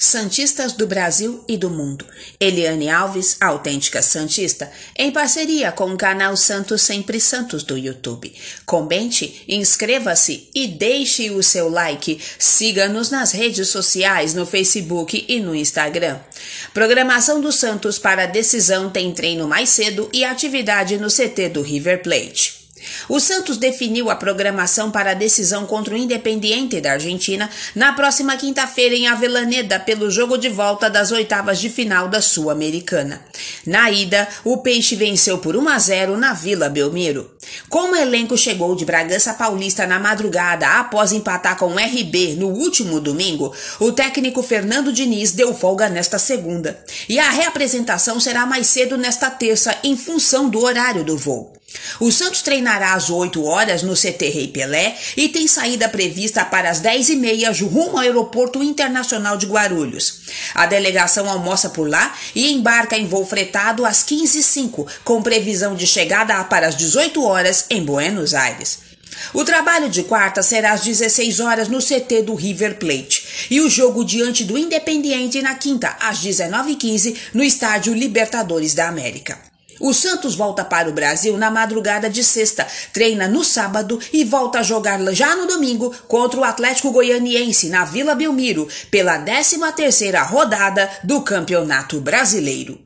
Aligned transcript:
Santistas 0.00 0.74
do 0.74 0.86
Brasil 0.86 1.42
e 1.48 1.56
do 1.56 1.68
mundo. 1.68 2.06
Eliane 2.38 2.88
Alves, 2.88 3.36
autêntica 3.40 4.00
Santista, 4.00 4.70
em 4.96 5.10
parceria 5.10 5.72
com 5.72 5.92
o 5.92 5.96
canal 5.96 6.36
Santos 6.36 6.82
Sempre 6.82 7.18
Santos 7.18 7.64
do 7.64 7.76
YouTube. 7.76 8.32
Comente, 8.64 9.42
inscreva-se 9.48 10.48
e 10.54 10.68
deixe 10.68 11.32
o 11.32 11.42
seu 11.42 11.68
like. 11.68 12.20
Siga-nos 12.38 13.10
nas 13.10 13.32
redes 13.32 13.66
sociais, 13.66 14.34
no 14.34 14.46
Facebook 14.46 15.26
e 15.28 15.40
no 15.40 15.52
Instagram. 15.52 16.20
Programação 16.72 17.40
do 17.40 17.50
Santos 17.50 17.98
para 17.98 18.26
decisão 18.26 18.90
tem 18.90 19.12
treino 19.12 19.48
mais 19.48 19.68
cedo 19.68 20.08
e 20.12 20.24
atividade 20.24 20.96
no 20.96 21.08
CT 21.08 21.48
do 21.48 21.60
River 21.60 22.04
Plate. 22.04 22.57
O 23.08 23.20
Santos 23.20 23.56
definiu 23.56 24.10
a 24.10 24.16
programação 24.16 24.90
para 24.90 25.10
a 25.10 25.14
decisão 25.14 25.66
contra 25.66 25.94
o 25.94 25.96
Independiente 25.98 26.80
da 26.80 26.92
Argentina 26.92 27.50
na 27.74 27.92
próxima 27.92 28.36
quinta-feira 28.36 28.94
em 28.94 29.06
Avelaneda 29.06 29.78
pelo 29.78 30.10
jogo 30.10 30.38
de 30.38 30.48
volta 30.48 30.88
das 30.88 31.12
oitavas 31.12 31.58
de 31.58 31.68
final 31.68 32.08
da 32.08 32.22
Sul-Americana. 32.22 33.20
Na 33.66 33.90
ida, 33.90 34.26
o 34.44 34.58
Peixe 34.58 34.96
venceu 34.96 35.38
por 35.38 35.56
1 35.56 35.68
a 35.68 35.78
0 35.78 36.16
na 36.16 36.32
Vila 36.32 36.68
Belmiro. 36.68 37.30
Como 37.68 37.92
o 37.92 37.96
elenco 37.96 38.36
chegou 38.36 38.74
de 38.74 38.84
Bragança 38.84 39.34
Paulista 39.34 39.86
na 39.86 39.98
madrugada 39.98 40.66
após 40.78 41.12
empatar 41.12 41.56
com 41.56 41.66
o 41.66 41.78
RB 41.78 42.36
no 42.36 42.48
último 42.48 43.00
domingo, 43.00 43.54
o 43.80 43.92
técnico 43.92 44.42
Fernando 44.42 44.92
Diniz 44.92 45.32
deu 45.32 45.54
folga 45.54 45.88
nesta 45.88 46.18
segunda. 46.18 46.82
E 47.08 47.18
a 47.18 47.30
reapresentação 47.30 48.20
será 48.20 48.46
mais 48.46 48.66
cedo 48.66 48.96
nesta 48.96 49.30
terça 49.30 49.76
em 49.82 49.96
função 49.96 50.48
do 50.48 50.60
horário 50.60 51.04
do 51.04 51.16
voo. 51.16 51.52
O 52.00 52.10
Santos 52.12 52.42
treinará 52.42 52.94
às 52.94 53.10
8 53.10 53.44
horas 53.44 53.82
no 53.82 53.94
CT 53.94 54.28
Rei 54.28 54.48
Pelé 54.48 54.96
e 55.16 55.28
tem 55.28 55.46
saída 55.48 55.88
prevista 55.88 56.44
para 56.44 56.70
as 56.70 56.80
10 56.80 57.10
e 57.10 57.16
meia 57.16 57.52
rumo 57.52 57.96
ao 57.96 57.98
Aeroporto 57.98 58.62
Internacional 58.62 59.36
de 59.36 59.46
Guarulhos. 59.46 60.20
A 60.54 60.66
delegação 60.66 61.28
almoça 61.28 61.70
por 61.70 61.88
lá 61.88 62.14
e 62.34 62.52
embarca 62.52 62.96
em 62.96 63.06
voo 63.06 63.26
fretado 63.26 63.84
às 63.84 64.04
15h05, 64.04 64.86
com 65.04 65.22
previsão 65.22 65.74
de 65.74 65.86
chegada 65.86 66.42
para 66.44 66.68
as 66.68 66.76
18 66.76 67.22
horas 67.24 67.66
em 67.70 67.82
Buenos 67.82 68.34
Aires. 68.34 68.88
O 69.32 69.44
trabalho 69.44 69.88
de 69.88 70.04
quarta 70.04 70.42
será 70.42 70.72
às 70.72 70.82
16 70.82 71.40
horas 71.40 71.68
no 71.68 71.78
CT 71.78 72.22
do 72.22 72.34
River 72.34 72.78
Plate 72.78 73.48
e 73.50 73.60
o 73.60 73.68
jogo 73.68 74.04
diante 74.04 74.44
do 74.44 74.56
Independiente 74.56 75.42
na 75.42 75.54
quinta 75.54 75.96
às 76.00 76.18
19h15 76.20 77.16
no 77.34 77.42
Estádio 77.42 77.94
Libertadores 77.94 78.74
da 78.74 78.88
América. 78.88 79.47
O 79.80 79.92
Santos 79.92 80.34
volta 80.34 80.64
para 80.64 80.88
o 80.88 80.92
Brasil 80.92 81.36
na 81.36 81.50
madrugada 81.50 82.10
de 82.10 82.24
sexta, 82.24 82.66
treina 82.92 83.28
no 83.28 83.44
sábado 83.44 84.00
e 84.12 84.24
volta 84.24 84.60
a 84.60 84.62
jogar 84.62 84.98
já 85.12 85.36
no 85.36 85.46
domingo 85.46 85.94
contra 86.08 86.40
o 86.40 86.44
Atlético 86.44 86.90
Goianiense 86.90 87.68
na 87.68 87.84
Vila 87.84 88.14
Belmiro 88.14 88.68
pela 88.90 89.18
13ª 89.18 90.26
rodada 90.26 90.90
do 91.04 91.22
Campeonato 91.22 92.00
Brasileiro. 92.00 92.80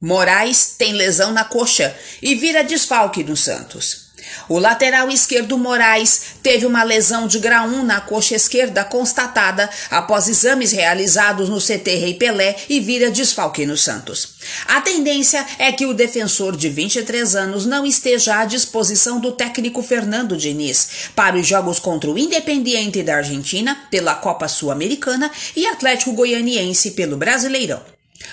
Moraes 0.00 0.76
tem 0.78 0.94
lesão 0.94 1.32
na 1.32 1.44
coxa 1.44 1.94
e 2.22 2.34
vira 2.34 2.64
desfalque 2.64 3.22
no 3.22 3.36
Santos. 3.36 4.09
O 4.48 4.58
lateral 4.58 5.10
esquerdo 5.10 5.56
Moraes 5.58 6.22
teve 6.42 6.66
uma 6.66 6.82
lesão 6.82 7.26
de 7.26 7.38
grau 7.38 7.66
1 7.66 7.82
na 7.84 8.00
coxa 8.00 8.34
esquerda 8.34 8.84
constatada 8.84 9.68
após 9.90 10.28
exames 10.28 10.72
realizados 10.72 11.48
no 11.48 11.60
CT 11.60 11.96
Rei 11.96 12.14
Pelé 12.14 12.56
e 12.68 12.80
vira 12.80 13.10
desfalque 13.10 13.66
no 13.66 13.76
Santos. 13.76 14.34
A 14.66 14.80
tendência 14.80 15.44
é 15.58 15.70
que 15.72 15.86
o 15.86 15.94
defensor 15.94 16.56
de 16.56 16.68
23 16.68 17.36
anos 17.36 17.66
não 17.66 17.86
esteja 17.86 18.40
à 18.40 18.44
disposição 18.44 19.20
do 19.20 19.32
técnico 19.32 19.82
Fernando 19.82 20.36
Diniz 20.36 21.10
para 21.14 21.36
os 21.36 21.46
jogos 21.46 21.78
contra 21.78 22.10
o 22.10 22.18
Independiente 22.18 23.02
da 23.02 23.16
Argentina 23.16 23.76
pela 23.90 24.14
Copa 24.14 24.48
Sul-Americana 24.48 25.30
e 25.54 25.66
Atlético 25.66 26.12
Goianiense 26.12 26.92
pelo 26.92 27.16
Brasileirão. 27.16 27.82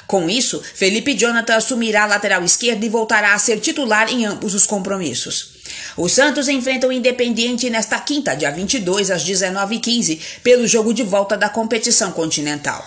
Com 0.05 0.29
isso, 0.29 0.61
Felipe 0.61 1.13
Jonathan 1.13 1.55
assumirá 1.55 2.03
a 2.03 2.07
lateral 2.07 2.43
esquerda 2.43 2.85
e 2.85 2.89
voltará 2.89 3.33
a 3.33 3.39
ser 3.39 3.59
titular 3.59 4.11
em 4.11 4.25
ambos 4.25 4.53
os 4.53 4.65
compromissos. 4.65 5.56
O 5.95 6.09
Santos 6.09 6.47
enfrenta 6.47 6.87
o 6.87 6.91
Independiente 6.91 7.69
nesta 7.69 7.99
quinta, 7.99 8.35
dia 8.35 8.51
22, 8.51 9.11
às 9.11 9.23
19h15, 9.23 10.19
pelo 10.43 10.67
jogo 10.67 10.93
de 10.93 11.03
volta 11.03 11.37
da 11.37 11.49
competição 11.49 12.11
continental. 12.11 12.85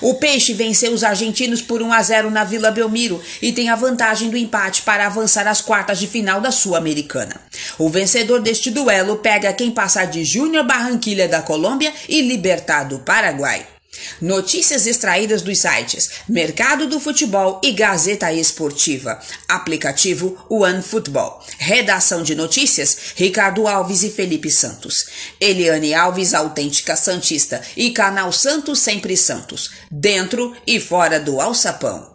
O 0.00 0.14
Peixe 0.14 0.52
venceu 0.52 0.92
os 0.92 1.04
argentinos 1.04 1.62
por 1.62 1.82
1 1.82 1.92
a 1.92 2.02
0 2.02 2.30
na 2.30 2.44
Vila 2.44 2.70
Belmiro 2.70 3.22
e 3.40 3.52
tem 3.52 3.68
a 3.68 3.76
vantagem 3.76 4.30
do 4.30 4.36
empate 4.36 4.82
para 4.82 5.06
avançar 5.06 5.46
às 5.46 5.60
quartas 5.60 5.98
de 5.98 6.06
final 6.06 6.40
da 6.40 6.50
Sul-Americana. 6.50 7.40
O 7.78 7.88
vencedor 7.88 8.40
deste 8.40 8.70
duelo 8.70 9.16
pega 9.16 9.52
quem 9.52 9.70
passar 9.70 10.06
de 10.06 10.24
Júnior 10.24 10.64
Barranquilha 10.64 11.28
da 11.28 11.42
Colômbia 11.42 11.92
e 12.08 12.20
Libertad 12.20 12.88
do 12.88 12.98
Paraguai. 12.98 13.73
Notícias 14.20 14.86
extraídas 14.86 15.42
dos 15.42 15.58
sites 15.58 16.10
Mercado 16.28 16.86
do 16.86 16.98
Futebol 17.00 17.60
e 17.62 17.72
Gazeta 17.72 18.32
Esportiva. 18.32 19.20
Aplicativo 19.48 20.36
OneFootball. 20.48 21.44
Redação 21.58 22.22
de 22.22 22.34
notícias 22.34 23.14
Ricardo 23.16 23.66
Alves 23.66 24.02
e 24.02 24.10
Felipe 24.10 24.50
Santos. 24.50 25.06
Eliane 25.40 25.94
Alves, 25.94 26.34
autêntica 26.34 26.96
Santista. 26.96 27.60
E 27.76 27.90
Canal 27.90 28.32
Santos 28.32 28.80
Sempre 28.80 29.16
Santos. 29.16 29.70
Dentro 29.90 30.54
e 30.66 30.80
fora 30.80 31.20
do 31.20 31.40
alçapão. 31.40 32.13